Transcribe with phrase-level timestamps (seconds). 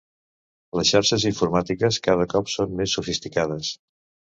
[0.79, 3.73] Les xarxes informàtiques cada cop són més sofisticades.